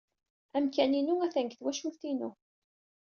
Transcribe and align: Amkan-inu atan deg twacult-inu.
Amkan-inu 0.57 1.15
atan 1.25 1.45
deg 1.47 1.53
twacult-inu. 1.55 2.29